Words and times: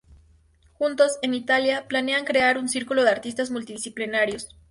Juntos, 0.73 1.19
en 1.21 1.35
Italia, 1.35 1.87
planean 1.87 2.25
crear 2.25 2.57
un 2.57 2.67
círculo 2.67 3.03
de 3.03 3.11
artistas 3.11 3.51
multidisciplinarios. 3.51 4.47